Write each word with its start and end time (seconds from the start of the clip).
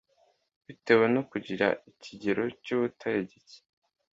bitewe 0.67 1.05
no 1.15 1.21
kugira 1.29 1.67
ikigero 1.91 2.43
cy’ubutare 2.63 3.19
gike 3.29 3.59